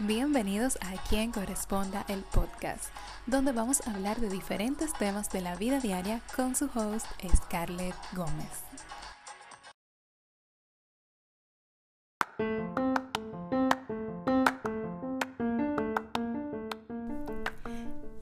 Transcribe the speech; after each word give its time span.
Bienvenidos 0.00 0.76
a 0.80 1.00
Quien 1.08 1.30
Corresponda 1.30 2.04
el 2.08 2.22
podcast, 2.22 2.86
donde 3.28 3.52
vamos 3.52 3.80
a 3.86 3.92
hablar 3.92 4.20
de 4.20 4.28
diferentes 4.28 4.92
temas 4.92 5.30
de 5.30 5.40
la 5.40 5.54
vida 5.54 5.78
diaria 5.78 6.20
con 6.34 6.56
su 6.56 6.64
host 6.74 7.06
Scarlett 7.36 7.94
Gómez. 8.12 8.64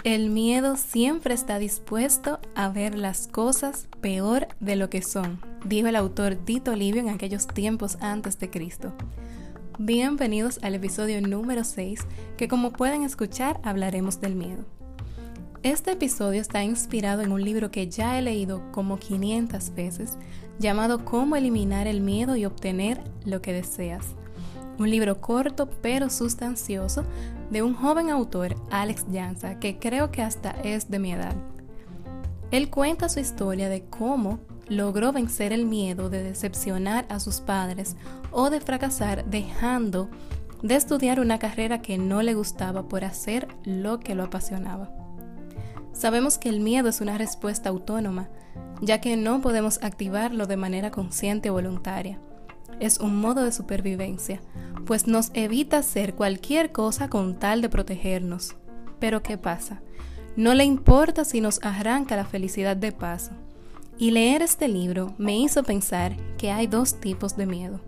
El 0.05 0.29
miedo 0.29 0.77
siempre 0.77 1.33
está 1.33 1.59
dispuesto 1.59 2.39
a 2.55 2.69
ver 2.69 2.95
las 2.95 3.29
cosas 3.29 3.89
peor 4.03 4.47
de 4.61 4.77
lo 4.77 4.91
que 4.91 5.01
son, 5.01 5.41
dijo 5.65 5.89
el 5.89 5.97
autor 5.97 6.45
Dito 6.45 6.77
Livio 6.77 7.01
en 7.01 7.09
aquellos 7.09 7.47
tiempos 7.47 7.97
antes 8.03 8.39
de 8.39 8.51
Cristo. 8.51 8.93
Bienvenidos 9.79 10.59
al 10.63 10.75
episodio 10.75 11.23
número 11.23 11.65
6, 11.65 12.01
que 12.37 12.47
como 12.47 12.73
pueden 12.73 13.05
escuchar 13.05 13.59
hablaremos 13.65 14.21
del 14.21 14.35
miedo. 14.35 14.67
Este 15.63 15.93
episodio 15.93 16.43
está 16.43 16.63
inspirado 16.63 17.23
en 17.23 17.33
un 17.33 17.43
libro 17.43 17.71
que 17.71 17.89
ya 17.89 18.19
he 18.19 18.23
leído 18.23 18.71
como 18.71 18.99
500 18.99 19.75
veces, 19.75 20.19
llamado 20.59 21.07
Cómo 21.07 21.37
eliminar 21.37 21.87
el 21.87 22.03
miedo 22.03 22.37
y 22.37 22.45
obtener 22.45 23.03
lo 23.25 23.41
que 23.41 23.55
deseas. 23.55 24.05
Un 24.79 24.91
libro 24.91 25.23
corto 25.23 25.71
pero 25.81 26.11
sustancioso 26.11 27.05
de 27.51 27.63
un 27.63 27.73
joven 27.73 28.11
autor, 28.11 28.57
Alex 28.71 29.07
Jansa, 29.11 29.59
que 29.59 29.79
creo 29.79 30.11
que 30.11 30.21
hasta 30.21 30.51
es 30.51 30.91
de 30.91 30.99
mi 30.99 31.13
edad. 31.13 31.35
Él 32.51 32.69
cuenta 32.69 33.09
su 33.09 33.21
historia 33.21 33.71
de 33.71 33.85
cómo 33.85 34.39
logró 34.77 35.13
vencer 35.13 35.53
el 35.53 35.65
miedo 35.65 36.11
de 36.11 36.23
decepcionar 36.23 37.07
a 37.09 37.21
sus 37.21 37.41
padres 37.41 37.97
o 38.31 38.51
de 38.51 38.61
fracasar 38.61 39.25
dejando 39.27 40.09
de 40.63 40.77
estudiar 40.77 41.21
una 41.21 41.39
carrera 41.39 41.83
que 41.83 41.99
no 41.99 42.23
le 42.23 42.35
gustaba 42.35 42.89
por 42.89 43.05
hacer 43.05 43.49
lo 43.65 44.01
que 44.01 44.15
lo 44.15 44.25
apasionaba. 44.25 44.91
Sabemos 45.93 46.39
que 46.39 46.49
el 46.49 46.61
miedo 46.61 46.89
es 46.89 47.01
una 47.01 47.19
respuesta 47.19 47.69
autónoma, 47.69 48.29
ya 48.81 49.01
que 49.01 49.17
no 49.17 49.41
podemos 49.41 49.83
activarlo 49.83 50.47
de 50.47 50.57
manera 50.57 50.91
consciente 50.91 51.51
o 51.51 51.55
voluntaria. 51.55 52.19
Es 52.81 52.99
un 52.99 53.21
modo 53.21 53.45
de 53.45 53.53
supervivencia, 53.53 54.41
pues 54.87 55.07
nos 55.07 55.31
evita 55.35 55.79
hacer 55.79 56.15
cualquier 56.15 56.73
cosa 56.73 57.09
con 57.09 57.39
tal 57.39 57.61
de 57.61 57.69
protegernos. 57.69 58.57
Pero 58.99 59.23
¿qué 59.23 59.37
pasa? 59.37 59.83
No 60.37 60.55
le 60.55 60.65
importa 60.65 61.25
si 61.25 61.41
nos 61.41 61.61
arranca 61.63 62.17
la 62.17 62.25
felicidad 62.25 62.77
de 62.77 62.93
paso. 62.93 63.33
Y 63.99 64.11
leer 64.11 64.43
este 64.43 64.69
libro 64.69 65.15
me 65.19 65.39
hizo 65.39 65.63
pensar 65.63 66.17
que 66.39 66.51
hay 66.51 66.67
dos 66.67 67.01
tipos 67.01 67.37
de 67.37 67.47
miedo. 67.47 67.81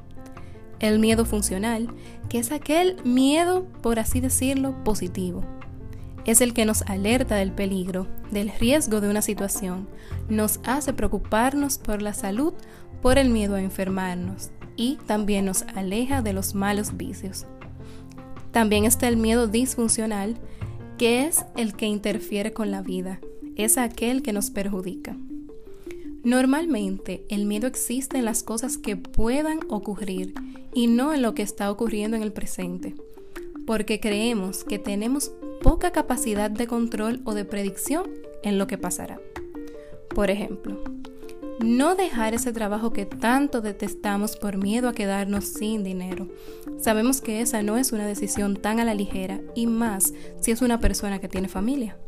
El 0.81 0.99
miedo 0.99 1.25
funcional, 1.25 1.89
que 2.29 2.39
es 2.39 2.53
aquel 2.53 2.97
miedo, 3.05 3.67
por 3.83 3.99
así 3.99 4.21
decirlo, 4.21 4.85
positivo. 4.85 5.45
Es 6.25 6.41
el 6.41 6.55
que 6.55 6.65
nos 6.65 6.83
alerta 6.83 7.37
del 7.37 7.53
peligro, 7.53 8.07
del 8.31 8.51
riesgo 8.51 9.01
de 9.01 9.09
una 9.09 9.23
situación, 9.23 9.89
nos 10.29 10.61
hace 10.65 10.93
preocuparnos 10.93 11.79
por 11.79 12.01
la 12.01 12.15
salud, 12.15 12.55
por 13.03 13.19
el 13.19 13.29
miedo 13.29 13.57
a 13.57 13.61
enfermarnos 13.61 14.51
y 14.77 14.97
también 15.07 15.45
nos 15.45 15.63
aleja 15.75 16.23
de 16.23 16.33
los 16.33 16.55
malos 16.55 16.97
vicios. 16.97 17.47
También 18.51 18.85
está 18.85 19.09
el 19.09 19.17
miedo 19.17 19.47
disfuncional, 19.47 20.37
que 20.97 21.27
es 21.27 21.45
el 21.57 21.75
que 21.75 21.87
interfiere 21.87 22.53
con 22.53 22.71
la 22.71 22.83
vida, 22.83 23.21
es 23.57 23.79
aquel 23.79 24.23
que 24.23 24.33
nos 24.33 24.51
perjudica. 24.51 25.17
Normalmente 26.25 27.27
el 27.29 27.45
miedo 27.45 27.67
existe 27.67 28.17
en 28.17 28.25
las 28.25 28.43
cosas 28.43 28.79
que 28.79 28.97
puedan 28.97 29.61
ocurrir 29.69 30.33
y 30.73 30.87
no 30.87 31.13
en 31.13 31.21
lo 31.21 31.35
que 31.35 31.43
está 31.43 31.71
ocurriendo 31.71 32.17
en 32.17 32.23
el 32.23 32.33
presente, 32.33 32.95
porque 33.67 34.01
creemos 34.01 34.65
que 34.65 34.79
tenemos 34.79 35.33
poca 35.61 35.93
capacidad 35.93 36.51
de 36.51 36.67
control 36.67 37.21
o 37.25 37.35
de 37.35 37.45
predicción 37.45 38.11
en 38.43 38.57
lo 38.57 38.67
que 38.67 38.79
pasará. 38.79 39.21
Por 40.15 40.31
ejemplo, 40.31 40.83
no 41.63 41.95
dejar 41.95 42.33
ese 42.33 42.55
trabajo 42.55 42.95
que 42.95 43.05
tanto 43.05 43.61
detestamos 43.61 44.37
por 44.37 44.57
miedo 44.57 44.89
a 44.89 44.95
quedarnos 44.95 45.45
sin 45.45 45.85
dinero. 45.85 46.29
Sabemos 46.81 47.21
que 47.21 47.43
esa 47.43 47.63
no 47.63 47.77
es 47.77 47.93
una 47.93 48.07
decisión 48.07 48.57
tan 48.57 48.81
a 48.81 48.87
la 48.87 48.95
ligera 48.95 49.43
y 49.55 49.67
más 49.67 50.15
si 50.41 50.53
es 50.53 50.63
una 50.63 50.81
persona 50.81 51.21
que 51.21 51.29
tiene 51.29 51.49
familia 51.49 51.99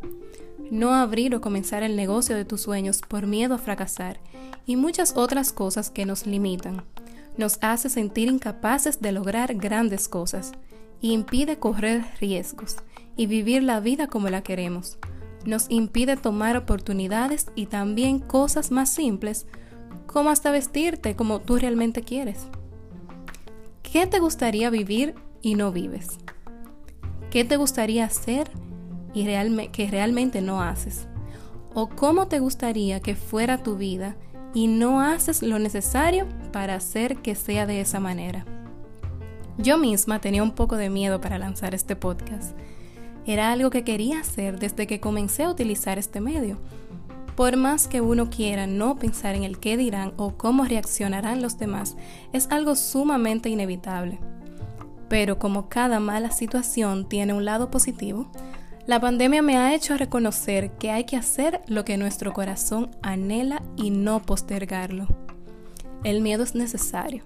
no 0.70 0.94
abrir 0.94 1.34
o 1.34 1.40
comenzar 1.40 1.82
el 1.82 1.96
negocio 1.96 2.36
de 2.36 2.44
tus 2.44 2.62
sueños 2.62 3.00
por 3.06 3.26
miedo 3.26 3.54
a 3.54 3.58
fracasar 3.58 4.20
y 4.66 4.76
muchas 4.76 5.16
otras 5.16 5.52
cosas 5.52 5.90
que 5.90 6.06
nos 6.06 6.26
limitan. 6.26 6.84
Nos 7.36 7.58
hace 7.60 7.88
sentir 7.88 8.28
incapaces 8.28 9.00
de 9.00 9.12
lograr 9.12 9.54
grandes 9.54 10.08
cosas 10.08 10.52
y 11.00 11.12
impide 11.12 11.58
correr 11.58 12.04
riesgos 12.20 12.76
y 13.16 13.26
vivir 13.26 13.62
la 13.62 13.80
vida 13.80 14.06
como 14.06 14.28
la 14.28 14.42
queremos. 14.42 14.98
Nos 15.44 15.70
impide 15.70 16.16
tomar 16.16 16.56
oportunidades 16.56 17.46
y 17.54 17.66
también 17.66 18.18
cosas 18.18 18.70
más 18.70 18.90
simples 18.90 19.46
como 20.06 20.30
hasta 20.30 20.50
vestirte 20.50 21.14
como 21.14 21.40
tú 21.40 21.58
realmente 21.58 22.02
quieres. 22.02 22.46
¿Qué 23.82 24.06
te 24.06 24.18
gustaría 24.18 24.70
vivir 24.70 25.14
y 25.42 25.54
no 25.54 25.72
vives? 25.72 26.18
¿Qué 27.30 27.44
te 27.44 27.56
gustaría 27.56 28.04
hacer 28.04 28.50
y 29.16 29.68
que 29.68 29.88
realmente 29.88 30.42
no 30.42 30.60
haces? 30.60 31.08
¿O 31.72 31.88
cómo 31.88 32.28
te 32.28 32.38
gustaría 32.38 33.00
que 33.00 33.16
fuera 33.16 33.62
tu 33.62 33.76
vida 33.76 34.14
y 34.52 34.66
no 34.66 35.00
haces 35.00 35.42
lo 35.42 35.58
necesario 35.58 36.26
para 36.52 36.74
hacer 36.74 37.16
que 37.16 37.34
sea 37.34 37.64
de 37.64 37.80
esa 37.80 37.98
manera? 37.98 38.44
Yo 39.56 39.78
misma 39.78 40.20
tenía 40.20 40.42
un 40.42 40.50
poco 40.50 40.76
de 40.76 40.90
miedo 40.90 41.18
para 41.22 41.38
lanzar 41.38 41.74
este 41.74 41.96
podcast. 41.96 42.54
Era 43.24 43.52
algo 43.52 43.70
que 43.70 43.84
quería 43.84 44.20
hacer 44.20 44.58
desde 44.58 44.86
que 44.86 45.00
comencé 45.00 45.44
a 45.44 45.50
utilizar 45.50 45.98
este 45.98 46.20
medio. 46.20 46.58
Por 47.36 47.56
más 47.56 47.88
que 47.88 48.02
uno 48.02 48.28
quiera 48.28 48.66
no 48.66 48.98
pensar 48.98 49.34
en 49.34 49.44
el 49.44 49.58
qué 49.58 49.78
dirán 49.78 50.12
o 50.18 50.36
cómo 50.36 50.64
reaccionarán 50.64 51.40
los 51.40 51.56
demás, 51.56 51.96
es 52.34 52.48
algo 52.50 52.76
sumamente 52.76 53.48
inevitable. 53.48 54.18
Pero 55.08 55.38
como 55.38 55.70
cada 55.70 56.00
mala 56.00 56.30
situación 56.32 57.08
tiene 57.08 57.32
un 57.32 57.46
lado 57.46 57.70
positivo, 57.70 58.30
la 58.86 59.00
pandemia 59.00 59.42
me 59.42 59.56
ha 59.56 59.74
hecho 59.74 59.96
reconocer 59.96 60.70
que 60.72 60.90
hay 60.90 61.04
que 61.04 61.16
hacer 61.16 61.60
lo 61.66 61.84
que 61.84 61.96
nuestro 61.96 62.32
corazón 62.32 62.90
anhela 63.02 63.62
y 63.76 63.90
no 63.90 64.22
postergarlo. 64.22 65.08
El 66.04 66.20
miedo 66.20 66.44
es 66.44 66.54
necesario, 66.54 67.24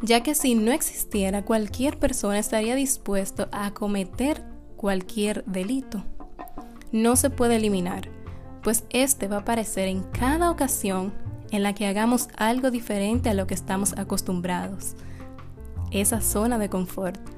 ya 0.00 0.22
que 0.22 0.34
si 0.34 0.54
no 0.54 0.72
existiera 0.72 1.44
cualquier 1.44 1.98
persona 1.98 2.38
estaría 2.38 2.74
dispuesto 2.74 3.48
a 3.52 3.72
cometer 3.74 4.42
cualquier 4.76 5.44
delito. 5.44 6.02
No 6.92 7.16
se 7.16 7.28
puede 7.28 7.56
eliminar, 7.56 8.08
pues 8.62 8.84
este 8.88 9.28
va 9.28 9.36
a 9.36 9.40
aparecer 9.40 9.88
en 9.88 10.02
cada 10.02 10.50
ocasión 10.50 11.12
en 11.50 11.62
la 11.62 11.74
que 11.74 11.86
hagamos 11.86 12.28
algo 12.38 12.70
diferente 12.70 13.28
a 13.28 13.34
lo 13.34 13.46
que 13.46 13.54
estamos 13.54 13.92
acostumbrados. 13.98 14.94
Esa 15.90 16.22
zona 16.22 16.58
de 16.58 16.70
confort 16.70 17.35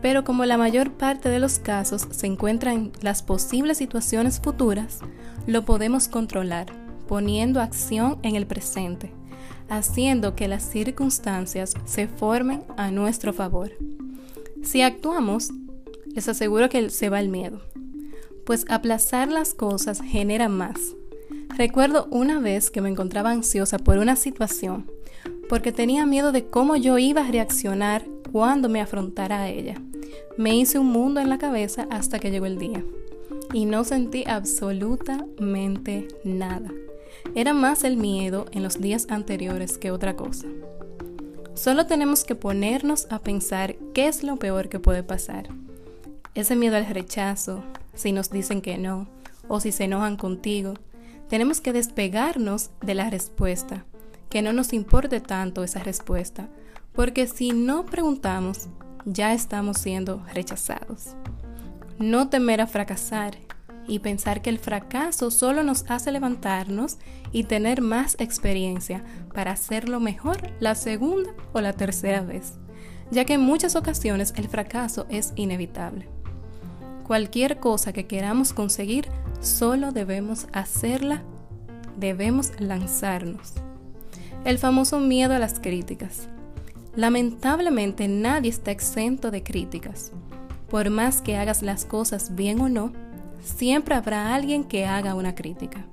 pero 0.00 0.24
como 0.24 0.44
la 0.44 0.56
mayor 0.56 0.92
parte 0.92 1.28
de 1.28 1.38
los 1.38 1.58
casos 1.58 2.06
se 2.10 2.26
encuentran 2.26 2.92
las 3.00 3.22
posibles 3.22 3.78
situaciones 3.78 4.40
futuras, 4.40 5.00
lo 5.46 5.64
podemos 5.64 6.08
controlar 6.08 6.66
poniendo 7.08 7.60
acción 7.60 8.18
en 8.22 8.36
el 8.36 8.46
presente, 8.46 9.10
haciendo 9.68 10.36
que 10.36 10.46
las 10.46 10.62
circunstancias 10.62 11.74
se 11.84 12.06
formen 12.06 12.62
a 12.76 12.90
nuestro 12.90 13.32
favor. 13.32 13.72
Si 14.62 14.82
actuamos, 14.82 15.50
les 16.14 16.28
aseguro 16.28 16.68
que 16.68 16.90
se 16.90 17.08
va 17.08 17.20
el 17.20 17.28
miedo, 17.28 17.62
pues 18.44 18.66
aplazar 18.68 19.28
las 19.28 19.54
cosas 19.54 20.00
genera 20.00 20.48
más. 20.48 20.78
Recuerdo 21.56 22.06
una 22.10 22.38
vez 22.40 22.70
que 22.70 22.80
me 22.80 22.88
encontraba 22.88 23.30
ansiosa 23.30 23.78
por 23.78 23.98
una 23.98 24.16
situación, 24.16 24.90
porque 25.48 25.72
tenía 25.72 26.06
miedo 26.06 26.30
de 26.30 26.46
cómo 26.46 26.76
yo 26.76 26.98
iba 26.98 27.22
a 27.22 27.30
reaccionar 27.30 28.04
cuando 28.30 28.68
me 28.68 28.80
afrontara 28.80 29.42
a 29.42 29.48
ella. 29.48 29.80
Me 30.36 30.56
hice 30.56 30.78
un 30.78 30.86
mundo 30.86 31.20
en 31.20 31.28
la 31.28 31.38
cabeza 31.38 31.86
hasta 31.90 32.18
que 32.18 32.30
llegó 32.30 32.46
el 32.46 32.58
día 32.58 32.84
y 33.52 33.64
no 33.64 33.84
sentí 33.84 34.24
absolutamente 34.26 36.08
nada. 36.24 36.70
Era 37.34 37.54
más 37.54 37.84
el 37.84 37.96
miedo 37.96 38.46
en 38.52 38.62
los 38.62 38.80
días 38.80 39.06
anteriores 39.10 39.78
que 39.78 39.90
otra 39.90 40.16
cosa. 40.16 40.46
Solo 41.54 41.86
tenemos 41.86 42.24
que 42.24 42.34
ponernos 42.34 43.08
a 43.10 43.18
pensar 43.18 43.74
qué 43.94 44.06
es 44.06 44.22
lo 44.22 44.36
peor 44.36 44.68
que 44.68 44.78
puede 44.78 45.02
pasar. 45.02 45.48
Ese 46.34 46.54
miedo 46.54 46.76
al 46.76 46.86
rechazo, 46.86 47.64
si 47.94 48.12
nos 48.12 48.30
dicen 48.30 48.60
que 48.60 48.78
no, 48.78 49.08
o 49.48 49.60
si 49.60 49.72
se 49.72 49.84
enojan 49.84 50.16
contigo. 50.16 50.74
Tenemos 51.28 51.60
que 51.60 51.72
despegarnos 51.72 52.70
de 52.80 52.94
la 52.94 53.10
respuesta, 53.10 53.84
que 54.30 54.40
no 54.42 54.52
nos 54.52 54.72
importe 54.72 55.20
tanto 55.20 55.64
esa 55.64 55.82
respuesta, 55.82 56.48
porque 56.92 57.26
si 57.26 57.50
no 57.50 57.84
preguntamos, 57.84 58.68
ya 59.12 59.32
estamos 59.32 59.78
siendo 59.78 60.22
rechazados. 60.34 61.16
No 61.98 62.28
temer 62.28 62.60
a 62.60 62.66
fracasar 62.66 63.36
y 63.86 64.00
pensar 64.00 64.42
que 64.42 64.50
el 64.50 64.58
fracaso 64.58 65.30
solo 65.30 65.62
nos 65.62 65.84
hace 65.90 66.12
levantarnos 66.12 66.98
y 67.32 67.44
tener 67.44 67.80
más 67.80 68.16
experiencia 68.18 69.02
para 69.34 69.52
hacerlo 69.52 69.98
mejor 69.98 70.52
la 70.60 70.74
segunda 70.74 71.30
o 71.52 71.60
la 71.60 71.72
tercera 71.72 72.20
vez. 72.20 72.54
ya 73.10 73.24
que 73.24 73.32
en 73.32 73.40
muchas 73.40 73.74
ocasiones 73.74 74.34
el 74.36 74.48
fracaso 74.48 75.06
es 75.08 75.32
inevitable. 75.34 76.06
Cualquier 77.06 77.58
cosa 77.58 77.94
que 77.94 78.06
queramos 78.06 78.52
conseguir, 78.52 79.08
solo 79.40 79.92
debemos 79.92 80.46
hacerla, 80.52 81.22
debemos 81.96 82.52
lanzarnos. 82.60 83.54
El 84.44 84.58
famoso 84.58 85.00
miedo 85.00 85.34
a 85.34 85.38
las 85.38 85.58
críticas. 85.58 86.28
Lamentablemente 86.98 88.08
nadie 88.08 88.50
está 88.50 88.72
exento 88.72 89.30
de 89.30 89.44
críticas. 89.44 90.10
Por 90.68 90.90
más 90.90 91.22
que 91.22 91.36
hagas 91.36 91.62
las 91.62 91.84
cosas 91.84 92.34
bien 92.34 92.60
o 92.60 92.68
no, 92.68 92.92
siempre 93.40 93.94
habrá 93.94 94.34
alguien 94.34 94.64
que 94.64 94.84
haga 94.84 95.14
una 95.14 95.36
crítica. 95.36 95.86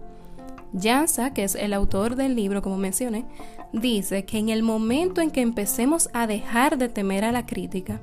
Jansa, 0.73 1.31
que 1.31 1.43
es 1.43 1.53
el 1.53 1.73
autor 1.73 2.15
del 2.15 2.35
libro, 2.35 2.63
como 2.63 2.77
mencioné, 2.77 3.23
dice 3.71 4.25
que 4.25 4.39
en 4.39 4.49
el 4.49 4.63
momento 4.63 5.21
en 5.21 5.29
que 5.29 5.41
empecemos 5.41 6.09
a 6.11 6.25
dejar 6.25 6.79
de 6.79 6.89
temer 6.89 7.23
a 7.23 7.31
la 7.31 7.45
crítica, 7.45 8.01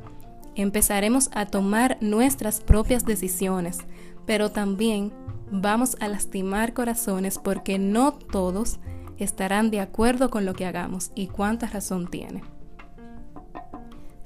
empezaremos 0.54 1.28
a 1.34 1.46
tomar 1.46 1.98
nuestras 2.00 2.60
propias 2.60 3.04
decisiones, 3.04 3.78
pero 4.26 4.52
también 4.52 5.12
vamos 5.50 5.96
a 5.98 6.06
lastimar 6.06 6.72
corazones 6.72 7.40
porque 7.40 7.80
no 7.80 8.12
todos 8.12 8.78
estarán 9.18 9.72
de 9.72 9.80
acuerdo 9.80 10.30
con 10.30 10.44
lo 10.44 10.54
que 10.54 10.66
hagamos 10.66 11.10
y 11.16 11.26
cuánta 11.26 11.66
razón 11.66 12.08
tiene. 12.08 12.44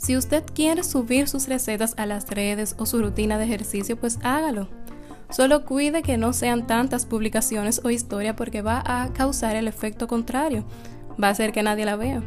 Si 0.06 0.16
usted 0.16 0.44
quiere 0.54 0.84
subir 0.84 1.26
sus 1.26 1.48
recetas 1.48 1.94
a 1.96 2.06
las 2.06 2.30
redes 2.30 2.76
o 2.78 2.86
su 2.86 3.02
rutina 3.02 3.38
de 3.38 3.44
ejercicio, 3.44 3.96
pues 3.96 4.20
hágalo. 4.22 4.68
Solo 5.30 5.64
cuide 5.64 6.04
que 6.04 6.16
no 6.16 6.32
sean 6.32 6.68
tantas 6.68 7.06
publicaciones 7.06 7.80
o 7.82 7.90
historia 7.90 8.36
porque 8.36 8.62
va 8.62 8.84
a 8.86 9.12
causar 9.12 9.56
el 9.56 9.66
efecto 9.66 10.06
contrario. 10.06 10.64
Va 11.20 11.26
a 11.26 11.30
hacer 11.32 11.50
que 11.50 11.64
nadie 11.64 11.84
la 11.84 11.96
vea. 11.96 12.22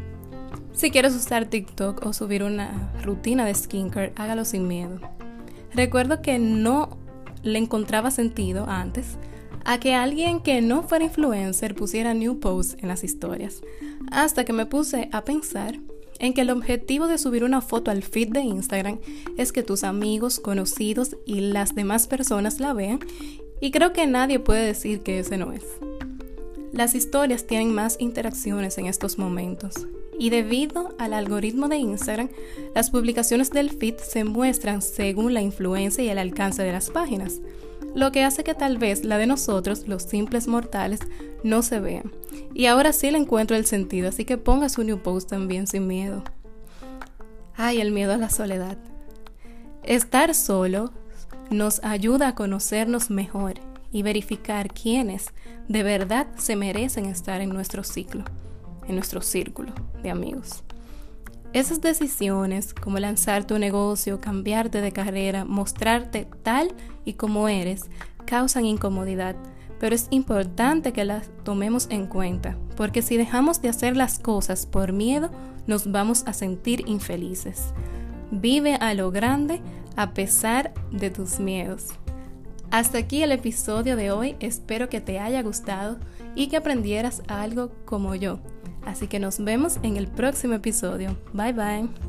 Si 0.73 0.91
quieres 0.91 1.15
usar 1.15 1.45
TikTok 1.45 2.05
o 2.05 2.11
subir 2.11 2.43
una 2.43 2.91
rutina 3.01 3.45
de 3.45 3.55
skincare, 3.55 4.11
hágalo 4.17 4.43
sin 4.43 4.67
miedo. 4.67 4.99
Recuerdo 5.73 6.21
que 6.21 6.37
no 6.37 6.97
le 7.43 7.59
encontraba 7.59 8.11
sentido 8.11 8.65
antes 8.67 9.15
a 9.63 9.79
que 9.79 9.95
alguien 9.95 10.41
que 10.41 10.59
no 10.61 10.83
fuera 10.83 11.05
influencer 11.05 11.75
pusiera 11.75 12.13
new 12.13 12.41
posts 12.41 12.75
en 12.81 12.89
las 12.89 13.05
historias, 13.05 13.61
hasta 14.11 14.43
que 14.43 14.51
me 14.51 14.65
puse 14.65 15.07
a 15.13 15.23
pensar 15.23 15.79
en 16.19 16.33
que 16.33 16.41
el 16.41 16.51
objetivo 16.51 17.07
de 17.07 17.17
subir 17.17 17.43
una 17.43 17.61
foto 17.61 17.91
al 17.91 18.03
feed 18.03 18.29
de 18.29 18.41
Instagram 18.41 18.99
es 19.37 19.51
que 19.51 19.63
tus 19.63 19.83
amigos, 19.83 20.39
conocidos 20.39 21.15
y 21.25 21.41
las 21.41 21.75
demás 21.75 22.07
personas 22.07 22.59
la 22.59 22.73
vean 22.73 22.99
y 23.61 23.71
creo 23.71 23.93
que 23.93 24.07
nadie 24.07 24.39
puede 24.39 24.65
decir 24.65 25.01
que 25.01 25.19
ese 25.19 25.37
no 25.37 25.51
es. 25.51 25.63
Las 26.71 26.93
historias 26.93 27.47
tienen 27.47 27.73
más 27.73 27.95
interacciones 27.99 28.77
en 28.77 28.85
estos 28.85 29.17
momentos 29.17 29.87
y 30.19 30.29
debido 30.29 30.93
al 30.99 31.13
algoritmo 31.13 31.67
de 31.67 31.77
Instagram, 31.77 32.29
las 32.75 32.91
publicaciones 32.91 33.49
del 33.49 33.71
feed 33.71 33.95
se 33.97 34.23
muestran 34.23 34.81
según 34.81 35.33
la 35.33 35.41
influencia 35.41 36.03
y 36.03 36.09
el 36.09 36.19
alcance 36.19 36.61
de 36.61 36.71
las 36.71 36.91
páginas 36.91 37.39
lo 37.95 38.11
que 38.11 38.23
hace 38.23 38.43
que 38.43 38.53
tal 38.53 38.77
vez 38.77 39.03
la 39.03 39.17
de 39.17 39.27
nosotros, 39.27 39.87
los 39.87 40.03
simples 40.03 40.47
mortales, 40.47 40.99
no 41.43 41.61
se 41.61 41.79
vea. 41.79 42.03
Y 42.53 42.65
ahora 42.65 42.93
sí 42.93 43.09
le 43.11 43.17
encuentro 43.17 43.55
el 43.55 43.65
sentido, 43.65 44.09
así 44.09 44.25
que 44.25 44.37
ponga 44.37 44.69
su 44.69 44.83
new 44.83 44.99
post 44.99 45.29
también 45.29 45.67
sin 45.67 45.87
miedo. 45.87 46.23
Ay, 47.55 47.81
el 47.81 47.91
miedo 47.91 48.13
a 48.13 48.17
la 48.17 48.29
soledad. 48.29 48.77
Estar 49.83 50.35
solo 50.35 50.91
nos 51.49 51.83
ayuda 51.83 52.29
a 52.29 52.35
conocernos 52.35 53.09
mejor 53.09 53.55
y 53.91 54.03
verificar 54.03 54.71
quiénes 54.71 55.27
de 55.67 55.83
verdad 55.83 56.27
se 56.37 56.55
merecen 56.55 57.05
estar 57.05 57.41
en 57.41 57.49
nuestro 57.49 57.83
ciclo, 57.83 58.23
en 58.89 58.95
nuestro 58.95 59.21
círculo 59.21 59.71
de 60.03 60.09
amigos. 60.09 60.63
Esas 61.53 61.81
decisiones, 61.81 62.73
como 62.73 62.99
lanzar 62.99 63.45
tu 63.45 63.57
negocio, 63.57 64.21
cambiarte 64.21 64.81
de 64.81 64.91
carrera, 64.91 65.45
mostrarte 65.45 66.27
tal 66.43 66.75
y 67.05 67.13
como 67.13 67.47
eres, 67.47 67.85
causan 68.25 68.65
incomodidad, 68.65 69.35
pero 69.79 69.95
es 69.95 70.07
importante 70.11 70.93
que 70.93 71.05
las 71.05 71.31
tomemos 71.43 71.87
en 71.89 72.05
cuenta, 72.05 72.57
porque 72.75 73.01
si 73.01 73.17
dejamos 73.17 73.61
de 73.61 73.69
hacer 73.69 73.97
las 73.97 74.19
cosas 74.19 74.65
por 74.67 74.91
miedo, 74.91 75.31
nos 75.65 75.91
vamos 75.91 76.23
a 76.27 76.33
sentir 76.33 76.87
infelices. 76.87 77.73
Vive 78.29 78.75
a 78.75 78.93
lo 78.93 79.09
grande 79.09 79.61
a 79.95 80.13
pesar 80.13 80.73
de 80.91 81.09
tus 81.09 81.39
miedos. 81.39 81.87
Hasta 82.69 82.99
aquí 82.99 83.23
el 83.23 83.31
episodio 83.31 83.95
de 83.95 84.11
hoy, 84.11 84.35
espero 84.39 84.89
que 84.89 85.01
te 85.01 85.19
haya 85.19 85.41
gustado 85.41 85.97
y 86.35 86.47
que 86.47 86.57
aprendieras 86.57 87.23
algo 87.27 87.71
como 87.85 88.13
yo. 88.13 88.39
Así 88.89 89.07
que 89.07 89.19
nos 89.19 89.43
vemos 89.43 89.77
en 89.83 89.97
el 89.97 90.07
próximo 90.07 90.55
episodio. 90.55 91.15
Bye 91.33 91.53
bye. 91.53 92.08